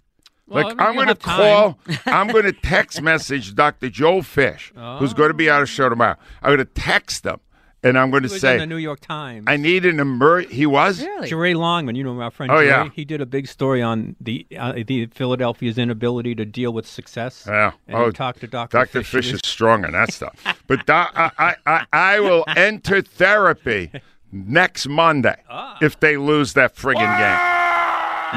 Well, 0.47 0.65
like 0.65 0.81
I 0.81 0.87
I'm 0.87 0.95
going 0.95 1.09
to 1.09 1.15
call, 1.15 1.79
I'm 2.07 2.29
going 2.29 2.45
to 2.45 2.53
text 2.53 3.03
message 3.03 3.55
Dr. 3.55 3.91
Joel 3.91 4.23
Fish, 4.23 4.73
who's 4.99 5.13
going 5.13 5.29
to 5.29 5.35
be 5.35 5.51
out 5.51 5.61
of 5.63 5.69
show 5.69 5.89
tomorrow. 5.89 6.17
I'm 6.43 6.57
going 6.57 6.67
to 6.67 6.73
text 6.73 7.23
them, 7.23 7.41
and 7.83 7.99
I'm 7.99 8.11
going 8.11 8.25
to 8.25 8.29
was 8.29 8.41
say, 8.41 8.55
in 8.55 8.61
the 8.61 8.67
New 8.67 8.77
York 8.77 9.01
Times. 9.01 9.45
I 9.47 9.57
need 9.57 9.85
an 9.87 10.01
emer. 10.01 10.41
He 10.41 10.67
was. 10.67 11.05
Jere 11.25 11.55
Longman, 11.55 11.95
you 11.95 12.05
know 12.05 12.15
my 12.15 12.31
friend. 12.31 12.51
Oh, 12.51 12.57
Jerry, 12.57 12.67
yeah. 12.67 12.89
he 12.95 13.05
did 13.05 13.21
a 13.21 13.27
big 13.27 13.47
story 13.47 13.83
on 13.83 14.17
the 14.21 14.47
uh, 14.59 14.75
the 14.87 15.07
Philadelphia's 15.07 15.79
inability 15.79 16.35
to 16.35 16.45
deal 16.45 16.73
with 16.73 16.87
success. 16.87 17.45
Yeah. 17.47 17.73
and 17.87 17.97
oh, 17.97 18.07
he 18.07 18.13
talked 18.13 18.41
to 18.41 18.47
Doctor 18.47 18.79
Dr. 18.79 19.03
Fish 19.03 19.33
is 19.33 19.41
strong 19.45 19.85
on 19.85 19.93
that 19.93 20.13
stuff. 20.13 20.35
But 20.67 20.87
do- 20.87 20.93
I, 20.93 21.31
I, 21.39 21.55
I, 21.67 21.87
I 21.93 22.21
will 22.21 22.45
enter 22.57 23.01
therapy 23.03 23.91
next 24.33 24.89
Monday 24.89 25.37
Ah. 25.49 25.79
if 25.81 25.99
they 26.01 26.17
lose 26.17 26.53
that 26.55 26.75
friggin' 26.77 26.97
game. 27.19 27.55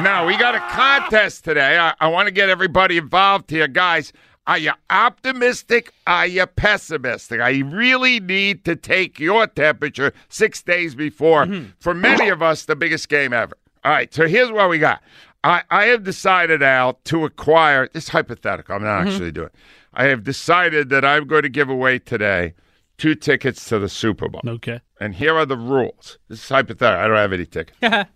Now, 0.03 0.25
we 0.25 0.37
got 0.37 0.55
a 0.55 0.59
contest 0.69 1.43
today. 1.43 1.77
I, 1.77 1.93
I 1.99 2.07
want 2.07 2.27
to 2.27 2.31
get 2.31 2.47
everybody 2.47 2.97
involved 2.97 3.49
here. 3.49 3.67
Guys, 3.67 4.13
are 4.51 4.57
you 4.57 4.71
optimistic? 4.89 5.93
Are 6.07 6.27
you 6.27 6.45
pessimistic? 6.45 7.39
I 7.39 7.59
really 7.59 8.19
need 8.19 8.65
to 8.65 8.75
take 8.75 9.17
your 9.17 9.47
temperature 9.47 10.11
six 10.27 10.61
days 10.61 10.93
before, 10.93 11.47
for 11.79 11.93
many 11.93 12.27
of 12.27 12.41
us, 12.41 12.65
the 12.65 12.75
biggest 12.75 13.07
game 13.07 13.31
ever. 13.31 13.57
All 13.85 13.91
right, 13.93 14.13
so 14.13 14.27
here's 14.27 14.51
what 14.51 14.69
we 14.69 14.77
got. 14.77 15.01
I, 15.45 15.63
I 15.71 15.85
have 15.85 16.03
decided, 16.03 16.61
Al, 16.61 16.95
to 17.05 17.23
acquire 17.23 17.87
this 17.93 18.09
hypothetical. 18.09 18.75
I'm 18.75 18.83
not 18.83 19.03
Mhm. 19.05 19.07
actually 19.07 19.31
doing 19.31 19.47
it. 19.47 19.55
I 19.93 20.03
have 20.07 20.23
decided 20.25 20.89
that 20.89 21.05
I'm 21.05 21.27
going 21.27 21.43
to 21.43 21.49
give 21.49 21.69
away 21.69 21.99
today 21.99 22.53
two 22.97 23.15
tickets 23.15 23.63
to 23.69 23.79
the 23.79 23.87
Super 23.89 24.27
Bowl. 24.27 24.41
Okay. 24.45 24.81
And 24.99 25.15
here 25.15 25.35
are 25.37 25.45
the 25.45 25.57
rules. 25.57 26.17
This 26.27 26.43
is 26.43 26.49
hypothetical. 26.49 27.03
I 27.03 27.07
don't 27.07 27.15
have 27.17 27.31
any 27.33 27.45
tickets. 27.45 27.77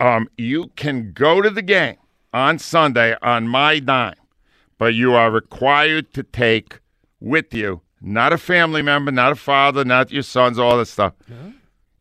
um, 0.00 0.28
you 0.38 0.70
can 0.76 1.12
go 1.12 1.42
to 1.42 1.50
the 1.50 1.62
game 1.62 1.96
on 2.32 2.58
Sunday 2.60 3.16
on 3.22 3.48
my 3.48 3.80
dime, 3.80 4.14
but 4.78 4.94
you 4.94 5.14
are 5.14 5.30
required 5.30 6.12
to 6.14 6.22
take 6.22 6.80
with 7.20 7.54
you 7.54 7.80
not 8.04 8.32
a 8.32 8.38
family 8.38 8.82
member, 8.82 9.10
not 9.10 9.32
a 9.32 9.36
father, 9.36 9.84
not 9.84 10.12
your 10.12 10.22
sons, 10.22 10.58
all 10.58 10.76
this 10.76 10.90
stuff, 10.90 11.14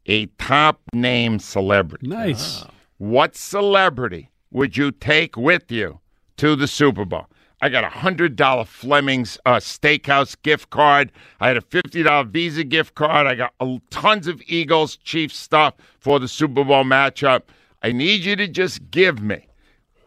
a 0.05 0.25
top 0.37 0.81
name 0.93 1.39
celebrity. 1.39 2.07
Nice. 2.07 2.65
What 2.97 3.35
celebrity 3.35 4.29
would 4.51 4.75
you 4.75 4.91
take 4.91 5.37
with 5.37 5.71
you 5.71 5.99
to 6.37 6.55
the 6.55 6.67
Super 6.67 7.05
Bowl? 7.05 7.27
I 7.61 7.69
got 7.69 7.85
a 7.85 7.89
hundred 7.89 8.35
dollar 8.35 8.65
Fleming's 8.65 9.37
uh, 9.45 9.55
Steakhouse 9.55 10.35
gift 10.43 10.69
card. 10.69 11.13
I 11.39 11.47
had 11.47 11.55
a 11.55 11.61
fifty 11.61 12.03
dollar 12.03 12.25
Visa 12.25 12.65
gift 12.65 12.95
card. 12.95 13.25
I 13.25 13.35
got 13.35 13.53
uh, 13.61 13.77
tons 13.89 14.27
of 14.27 14.41
Eagles 14.47 14.97
Chiefs 14.97 15.37
stuff 15.37 15.75
for 15.99 16.19
the 16.19 16.27
Super 16.27 16.65
Bowl 16.65 16.83
matchup. 16.83 17.43
I 17.81 17.93
need 17.93 18.25
you 18.25 18.35
to 18.35 18.47
just 18.49 18.91
give 18.91 19.21
me 19.21 19.47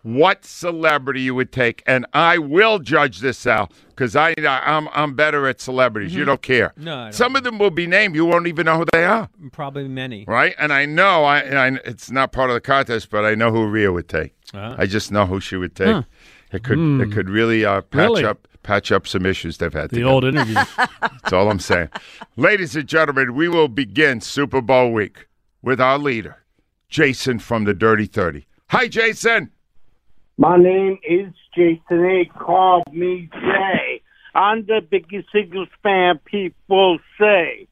what 0.06 0.44
celebrity 0.44 1.20
you 1.20 1.34
would 1.34 1.50
take, 1.50 1.82
and 1.84 2.06
I 2.12 2.38
will 2.38 2.78
judge 2.78 3.18
this 3.18 3.44
out 3.44 3.72
because 3.88 4.14
I 4.14 4.34
I'm 4.38 4.88
I'm 4.94 5.14
better 5.14 5.48
at 5.48 5.60
celebrities. 5.60 6.14
You 6.14 6.22
Mhm. 6.22 6.26
don't 6.26 6.42
care. 6.42 6.72
No, 6.76 6.96
I 6.96 7.02
don't. 7.06 7.12
some 7.12 7.34
of 7.34 7.42
them 7.42 7.58
will 7.58 7.72
be 7.72 7.88
named. 7.88 8.14
You 8.14 8.24
won't 8.24 8.46
even 8.46 8.66
know 8.66 8.78
who 8.78 8.84
they 8.92 9.04
are. 9.04 9.28
Probably 9.50 9.88
many. 9.88 10.24
Right, 10.28 10.54
and 10.60 10.72
I 10.72 10.84
know 10.86 11.24
I, 11.24 11.38
I 11.40 11.66
it's 11.84 12.08
not 12.08 12.30
part 12.30 12.50
of 12.50 12.54
the 12.54 12.60
contest, 12.60 13.10
but 13.10 13.24
I 13.24 13.34
know 13.34 13.50
who 13.50 13.66
Rhea 13.66 13.90
would 13.90 14.08
take. 14.08 14.32
Ah. 14.54 14.76
I 14.78 14.86
just 14.86 15.10
know 15.10 15.26
who 15.26 15.40
she 15.40 15.56
would 15.56 15.74
take. 15.74 15.88
Huh. 15.88 16.02
It 16.52 16.62
could 16.62 16.78
Hmm. 16.78 17.00
it 17.00 17.10
could 17.10 17.28
really 17.28 17.64
uh, 17.64 17.80
patch 17.80 17.98
Really? 17.98 18.24
up 18.24 18.46
patch 18.62 18.92
up 18.92 19.08
some 19.08 19.26
issues 19.26 19.58
they've 19.58 19.72
had. 19.72 19.90
The 19.90 19.96
together. 19.96 20.10
old 20.12 20.24
interview. 20.24 20.54
That's 21.00 21.32
all 21.32 21.50
I'm 21.50 21.58
saying. 21.58 21.88
Ladies 22.36 22.76
and 22.76 22.88
gentlemen, 22.88 23.34
we 23.34 23.48
will 23.48 23.66
begin 23.68 24.20
Super 24.20 24.60
Bowl 24.60 24.92
week 24.92 25.26
with 25.62 25.80
our 25.80 25.98
leader, 25.98 26.44
Jason 26.88 27.40
from 27.40 27.64
the 27.64 27.74
Dirty 27.74 28.06
Thirty. 28.06 28.46
Hi, 28.70 28.86
Jason. 28.86 29.50
My 30.38 30.56
name 30.58 30.98
is 31.02 31.32
Jason. 31.54 31.80
They 31.88 32.30
call 32.38 32.82
me 32.92 33.30
Jay. 33.32 34.02
I'm 34.34 34.66
the 34.66 34.82
biggest 34.88 35.28
Eagles 35.34 35.68
fan 35.82 36.20
people 36.26 36.98
say. 37.18 37.66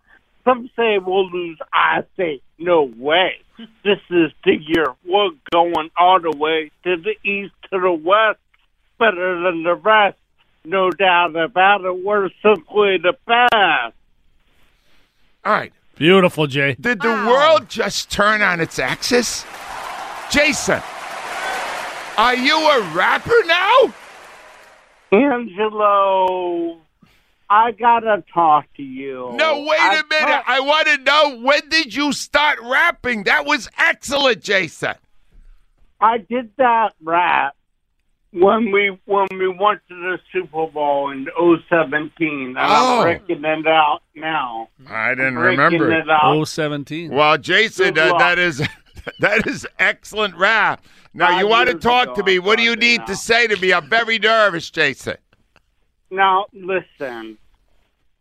Some 0.44 0.70
say 0.74 0.98
we'll 0.98 1.30
lose. 1.30 1.58
I 1.72 2.04
say 2.16 2.40
no 2.58 2.90
way. 2.96 3.32
This 3.58 3.98
is 4.10 4.32
the 4.44 4.56
year 4.56 4.86
we're 5.04 5.30
going 5.52 5.90
all 5.96 6.20
the 6.20 6.36
way 6.36 6.70
to 6.84 6.96
the 6.96 7.16
east, 7.28 7.54
to 7.70 7.78
the 7.78 7.92
west. 7.92 8.38
Better 8.98 9.42
than 9.42 9.62
the 9.62 9.74
rest. 9.74 10.16
No 10.64 10.90
doubt 10.90 11.36
about 11.36 11.84
it. 11.84 12.04
We're 12.04 12.30
simply 12.42 12.96
the 12.96 13.14
best. 13.26 13.94
All 15.44 15.52
right. 15.52 15.72
Beautiful, 15.96 16.46
Jay. 16.46 16.76
Did 16.80 17.02
the 17.02 17.08
world 17.08 17.68
just 17.68 18.10
turn 18.10 18.40
on 18.40 18.60
its 18.60 18.78
axis? 18.78 19.44
Jason, 20.30 20.80
are 22.16 22.36
you 22.36 22.56
a 22.56 22.80
rapper 22.94 23.34
now? 23.46 23.94
Angelo, 25.12 26.78
I 27.48 27.72
gotta 27.72 28.24
talk 28.32 28.66
to 28.76 28.82
you. 28.82 29.30
No, 29.34 29.60
wait 29.60 29.80
I 29.80 29.94
a 30.00 30.02
minute. 30.08 30.42
I 30.46 30.60
want 30.60 30.86
to 30.88 30.98
know 30.98 31.40
when 31.40 31.68
did 31.68 31.94
you 31.94 32.12
start 32.12 32.58
rapping? 32.62 33.24
That 33.24 33.44
was 33.46 33.68
excellent, 33.78 34.42
Jason. 34.42 34.94
I 36.00 36.18
did 36.18 36.50
that 36.58 36.94
rap 37.02 37.54
when 38.32 38.72
we 38.72 38.98
when 39.04 39.26
we 39.32 39.48
went 39.48 39.80
to 39.88 39.94
the 39.94 40.18
Super 40.32 40.66
Bowl 40.66 41.10
in 41.12 41.26
017. 41.68 42.10
And 42.48 42.56
Oh. 42.58 43.00
I'm 43.00 43.02
breaking 43.02 43.44
it 43.44 43.66
out 43.66 44.00
now. 44.14 44.68
I 44.88 45.10
didn't 45.14 45.38
remember 45.38 45.92
it 45.92 46.08
out. 46.10 46.20
Oh, 46.24 46.44
17. 46.44 47.10
Well, 47.12 47.38
Jason, 47.38 47.94
Good 47.94 47.98
uh, 47.98 48.04
that, 48.06 48.10
luck. 48.12 48.20
that 48.20 48.38
is 48.38 48.62
That 49.20 49.46
is 49.46 49.66
excellent 49.78 50.36
rap. 50.36 50.84
Now 51.12 51.38
you 51.38 51.46
want 51.46 51.68
to 51.68 51.74
talk 51.76 52.08
ago, 52.08 52.14
to 52.16 52.22
me? 52.24 52.38
What 52.38 52.58
do 52.58 52.64
you 52.64 52.76
need 52.76 53.00
out. 53.00 53.06
to 53.08 53.16
say 53.16 53.46
to 53.46 53.56
me? 53.60 53.72
I'm 53.72 53.88
very 53.88 54.18
nervous, 54.18 54.70
Jason. 54.70 55.16
Now, 56.10 56.46
listen. 56.52 57.38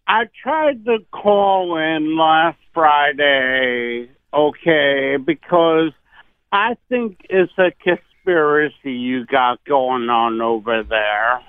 I 0.08 0.26
tried 0.42 0.84
to 0.86 1.00
call 1.12 1.78
in 1.78 2.18
last 2.18 2.58
Friday, 2.74 4.10
okay, 4.34 5.18
because 5.18 5.92
I 6.52 6.76
think 6.90 7.26
it's 7.30 7.54
a 7.58 7.72
conspiracy 7.82 8.92
you 8.92 9.26
got 9.26 9.64
going 9.66 10.10
on 10.10 10.42
over 10.42 10.84
there. 10.84 11.42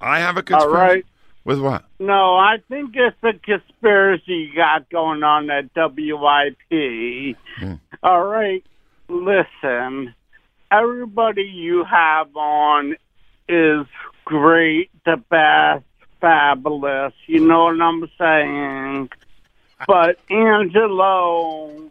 I 0.00 0.20
have 0.20 0.36
a 0.36 0.42
conspiracy. 0.42 0.74
right. 0.74 1.06
With 1.44 1.60
what? 1.60 1.84
No, 1.98 2.36
I 2.36 2.56
think 2.68 2.94
it's 2.94 3.16
a 3.22 3.32
conspiracy 3.32 4.48
you 4.50 4.54
got 4.54 4.90
going 4.90 5.22
on 5.22 5.50
at 5.50 5.70
WIP. 5.74 7.36
Hmm. 7.58 7.74
All 8.02 8.24
right, 8.24 8.64
listen. 9.08 10.14
Everybody 10.70 11.42
you 11.42 11.84
have 11.84 12.36
on 12.36 12.96
is 13.48 13.86
great, 14.24 14.90
the 15.04 15.16
best, 15.16 15.84
fabulous. 16.20 17.14
You 17.26 17.46
know 17.46 17.64
what 17.64 17.80
I'm 17.80 18.08
saying? 18.18 19.10
But 19.86 20.18
Angelo, 20.30 21.90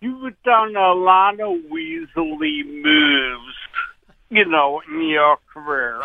you've 0.00 0.42
done 0.44 0.76
a 0.76 0.92
lot 0.92 1.40
of 1.40 1.56
weaselly 1.70 2.64
moves, 2.66 3.56
you 4.30 4.44
know, 4.44 4.82
in 4.86 5.08
your 5.08 5.38
career. 5.52 6.02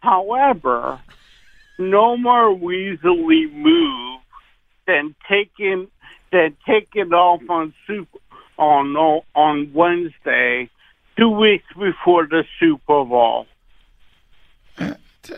However, 0.00 1.00
no 1.78 2.16
more 2.16 2.54
weaselly 2.54 3.52
move 3.52 4.20
than 4.86 5.14
taking 5.28 5.88
than 6.32 6.56
taking 6.66 7.12
off 7.12 7.40
on 7.48 7.72
super 7.86 8.18
on 8.58 8.96
on 9.34 9.72
Wednesday, 9.72 10.68
two 11.16 11.30
weeks 11.30 11.66
before 11.78 12.26
the 12.26 12.44
Super 12.58 13.04
Bowl. 13.04 13.46
Uh, 14.78 14.94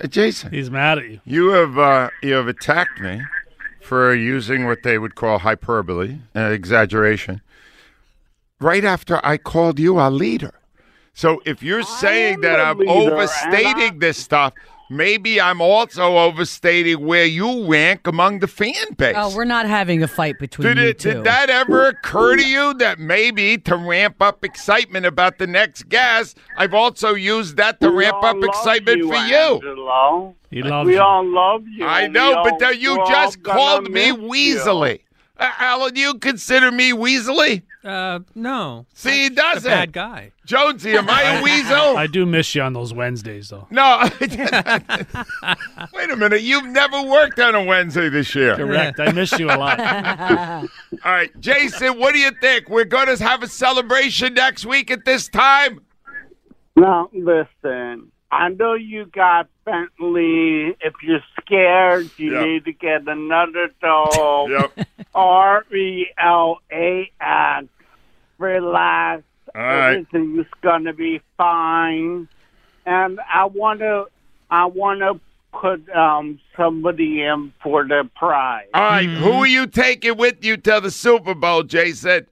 Jason, 0.08 0.52
he's 0.52 0.70
mad 0.70 0.98
at 0.98 1.08
you. 1.08 1.20
You 1.24 1.48
have 1.50 1.78
uh, 1.78 2.10
you 2.22 2.34
have 2.34 2.48
attacked 2.48 3.00
me 3.00 3.22
for 3.82 4.14
using 4.14 4.66
what 4.66 4.82
they 4.82 4.98
would 4.98 5.14
call 5.14 5.38
hyperbole, 5.38 6.18
uh, 6.34 6.40
exaggeration. 6.40 7.40
Right 8.60 8.84
after 8.84 9.24
I 9.24 9.36
called 9.36 9.78
you 9.78 9.98
a 9.98 10.10
leader. 10.10 10.54
So 11.12 11.42
if 11.44 11.62
you're 11.62 11.82
saying 11.82 12.42
that 12.42 12.60
I'm 12.60 12.78
leader, 12.78 12.92
and 12.92 13.12
overstating 13.12 13.98
this 13.98 14.18
stuff, 14.18 14.52
maybe 14.90 15.40
I'm 15.40 15.60
also 15.60 16.18
overstating 16.18 17.06
where 17.06 17.24
you 17.24 17.66
rank 17.66 18.06
among 18.06 18.40
the 18.40 18.46
fan 18.48 18.74
base. 18.96 19.14
Oh, 19.16 19.34
we're 19.34 19.44
not 19.44 19.66
having 19.66 20.02
a 20.02 20.08
fight 20.08 20.38
between 20.38 20.68
Did 20.68 20.78
you 20.78 20.88
it? 20.88 20.98
two. 20.98 21.12
Did 21.14 21.24
that 21.24 21.48
ever 21.48 21.88
occur 21.88 22.36
to 22.36 22.46
you 22.46 22.74
that 22.74 22.98
maybe 22.98 23.56
to 23.58 23.76
ramp 23.76 24.20
up 24.20 24.44
excitement 24.44 25.06
about 25.06 25.38
the 25.38 25.46
next 25.46 25.88
guest, 25.88 26.36
I've 26.56 26.74
also 26.74 27.14
used 27.14 27.56
that 27.56 27.80
to 27.80 27.90
We 27.90 28.04
ramp 28.04 28.22
up 28.22 28.36
excitement 28.42 28.98
you, 28.98 29.08
for 29.08 29.16
you? 29.16 30.34
He 30.50 30.62
loves 30.62 30.86
we 30.86 30.94
you. 30.94 31.00
all 31.00 31.24
love 31.24 31.62
you. 31.68 31.86
I 31.86 32.08
know, 32.08 32.42
but 32.44 32.62
all- 32.62 32.72
you 32.72 32.96
just 33.06 33.42
called 33.42 33.90
me 33.90 34.10
miss 34.12 34.66
you. 34.66 34.98
Uh, 35.38 35.50
Alan, 35.58 35.94
do 35.94 36.00
you 36.00 36.14
consider 36.18 36.70
me 36.70 36.92
Weaselly? 36.92 37.62
Uh, 37.82 38.20
no. 38.34 38.84
See, 38.92 39.22
he 39.24 39.30
doesn't. 39.30 39.70
bad 39.70 39.92
guy. 39.92 40.32
Jonesy, 40.44 40.92
am 40.96 41.08
I 41.08 41.38
a 41.38 41.42
weasel? 41.42 41.96
I 41.96 42.06
do 42.06 42.26
miss 42.26 42.54
you 42.54 42.60
on 42.62 42.74
those 42.74 42.92
Wednesdays, 42.92 43.48
though. 43.48 43.66
No. 43.70 44.02
Wait 44.20 46.10
a 46.10 46.16
minute. 46.16 46.42
You've 46.42 46.66
never 46.66 47.02
worked 47.02 47.38
on 47.40 47.54
a 47.54 47.64
Wednesday 47.64 48.08
this 48.08 48.34
year. 48.34 48.56
Correct. 48.56 49.00
I 49.00 49.12
miss 49.12 49.32
you 49.38 49.46
a 49.46 49.56
lot. 49.56 49.80
All 51.04 51.12
right, 51.12 51.30
Jason, 51.40 51.98
what 51.98 52.12
do 52.12 52.18
you 52.20 52.30
think? 52.40 52.68
We're 52.68 52.84
going 52.84 53.06
to 53.14 53.22
have 53.24 53.42
a 53.42 53.48
celebration 53.48 54.34
next 54.34 54.66
week 54.66 54.90
at 54.90 55.04
this 55.04 55.28
time? 55.28 55.80
Now, 56.76 57.08
listen. 57.12 58.12
I 58.32 58.48
know 58.50 58.74
you 58.74 59.06
got 59.06 59.48
Bentley. 59.64 60.76
If 60.80 60.94
you're 61.02 61.22
scared, 61.40 62.10
you 62.16 62.32
Yep. 62.32 62.44
need 62.46 62.64
to 62.66 62.72
get 62.72 63.08
another 63.08 63.70
dog. 63.80 64.50
Yep. 64.50 64.86
R 65.14 65.64
E 65.74 66.06
L 66.18 66.58
A 66.72 67.10
X. 67.20 67.66
Relax. 68.38 69.22
All 69.54 69.60
right. 69.62 69.90
Everything's 69.90 70.46
gonna 70.62 70.92
be 70.92 71.20
fine. 71.36 72.28
And 72.86 73.20
I 73.32 73.44
wanna, 73.46 74.04
I 74.50 74.66
wanna 74.66 75.14
put 75.52 75.88
um 75.90 76.38
somebody 76.56 77.22
in 77.22 77.52
for 77.62 77.84
the 77.84 78.08
prize. 78.16 78.68
All 78.72 78.82
right, 78.82 79.08
who 79.08 79.32
are 79.32 79.46
you 79.46 79.66
taking 79.66 80.16
with 80.16 80.44
you 80.44 80.56
to 80.56 80.80
the 80.80 80.90
Super 80.90 81.34
Bowl, 81.34 81.62
Jason? 81.64 82.26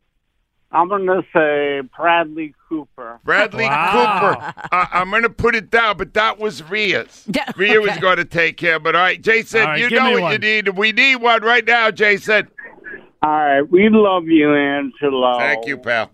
I'm 0.71 0.89
gonna 0.89 1.23
say 1.35 1.81
Bradley 1.97 2.55
Cooper. 2.69 3.19
Bradley 3.25 3.65
Wow. 3.65 4.35
Cooper. 4.37 4.55
Uh, 4.71 4.87
I'm 4.93 5.09
going 5.11 5.23
to 5.23 5.31
put 5.31 5.55
it 5.55 5.71
down, 5.71 5.97
but 5.97 6.13
that 6.13 6.39
was 6.39 6.63
Rhea's. 6.63 7.25
Yeah, 7.35 7.51
Rhea 7.57 7.81
was 7.81 7.97
going 7.97 8.19
to 8.19 8.27
take 8.27 8.59
care. 8.59 8.79
But 8.79 8.95
all 8.95 9.01
right, 9.01 9.21
Jason, 9.21 9.63
All 9.63 9.67
right, 9.69 9.81
you 9.81 9.89
know 9.89 10.11
what 10.13 10.21
one. 10.23 10.33
you 10.33 10.39
need. 10.39 10.69
We 10.77 10.93
need 10.93 11.17
one 11.17 11.43
right 11.43 11.65
now, 11.67 11.91
Jason. 11.91 12.49
All 13.23 13.31
right, 13.31 13.63
we 13.63 13.89
love 13.91 14.27
you, 14.27 14.55
Angelo. 14.55 15.39
Thank 15.39 15.67
you, 15.67 15.77
pal. 15.77 16.11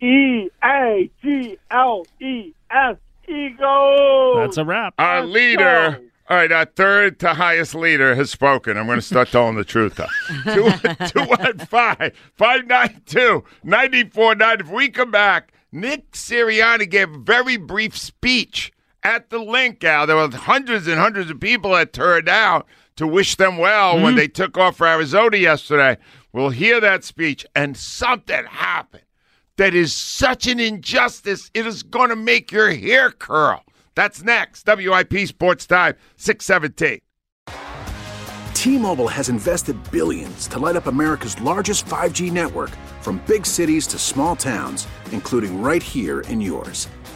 E 0.00 0.50
A 0.62 1.10
G 1.22 1.58
L 1.70 2.04
E 2.20 2.52
S 2.70 2.96
Eagles. 3.28 4.36
That's 4.36 4.56
a 4.58 4.64
wrap. 4.64 4.94
Our 4.98 5.22
Let's 5.22 5.32
leader, 5.32 5.98
go. 5.98 6.04
all 6.28 6.36
right, 6.36 6.52
our 6.52 6.64
third 6.64 7.20
to 7.20 7.34
highest 7.34 7.74
leader 7.74 8.14
has 8.14 8.30
spoken. 8.30 8.76
I'm 8.76 8.86
going 8.86 8.98
to 8.98 9.02
start 9.02 9.28
telling 9.28 9.56
the 9.56 9.64
truth, 9.64 9.94
though. 9.94 10.06
215 10.52 12.12
592 12.34 13.44
9490. 13.64 14.64
If 14.64 14.70
we 14.70 14.88
come 14.90 15.10
back, 15.10 15.52
Nick 15.70 16.12
Sirianni 16.12 16.88
gave 16.90 17.10
a 17.14 17.18
very 17.18 17.56
brief 17.56 17.96
speech 17.96 18.72
at 19.02 19.30
the 19.30 19.38
link 19.38 19.84
out. 19.84 20.06
There 20.06 20.16
were 20.16 20.30
hundreds 20.30 20.86
and 20.86 20.98
hundreds 20.98 21.30
of 21.30 21.40
people 21.40 21.72
that 21.72 21.92
turned 21.92 22.28
out 22.28 22.66
to 22.96 23.06
wish 23.06 23.36
them 23.36 23.56
well 23.56 23.94
when 23.94 24.04
mm-hmm. 24.04 24.16
they 24.16 24.28
took 24.28 24.58
off 24.58 24.76
for 24.76 24.86
Arizona 24.86 25.36
yesterday. 25.36 25.96
We'll 26.32 26.50
hear 26.50 26.80
that 26.80 27.04
speech, 27.04 27.44
and 27.54 27.76
something 27.76 28.44
happened 28.46 29.04
that 29.58 29.74
is 29.74 29.94
such 29.94 30.46
an 30.46 30.58
injustice, 30.58 31.50
it 31.54 31.66
is 31.66 31.82
going 31.82 32.08
to 32.08 32.16
make 32.16 32.50
your 32.50 32.72
hair 32.72 33.10
curl. 33.10 33.64
That's 33.94 34.22
next. 34.22 34.66
WIP 34.66 35.28
Sports 35.28 35.66
Time, 35.66 35.94
617. 36.16 37.00
T-Mobile 38.54 39.08
has 39.08 39.28
invested 39.28 39.76
billions 39.90 40.46
to 40.48 40.58
light 40.58 40.76
up 40.76 40.86
America's 40.86 41.38
largest 41.40 41.84
5G 41.86 42.32
network 42.32 42.70
from 43.00 43.20
big 43.26 43.44
cities 43.44 43.86
to 43.88 43.98
small 43.98 44.36
towns, 44.36 44.86
including 45.10 45.60
right 45.60 45.82
here 45.82 46.20
in 46.22 46.40
yours. 46.40 46.88